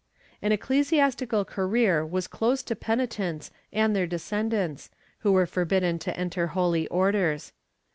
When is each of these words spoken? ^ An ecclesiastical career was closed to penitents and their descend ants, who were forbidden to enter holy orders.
^ 0.01 0.03
An 0.41 0.51
ecclesiastical 0.51 1.45
career 1.45 2.03
was 2.03 2.25
closed 2.25 2.67
to 2.69 2.75
penitents 2.75 3.51
and 3.71 3.95
their 3.95 4.07
descend 4.07 4.51
ants, 4.51 4.89
who 5.19 5.31
were 5.31 5.45
forbidden 5.45 5.99
to 5.99 6.17
enter 6.17 6.47
holy 6.47 6.87
orders. 6.87 7.53